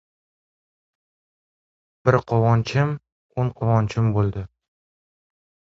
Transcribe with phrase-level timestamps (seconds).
[2.09, 2.95] Bir quvonchim
[3.45, 4.49] o‘n quvonch bo‘ldi!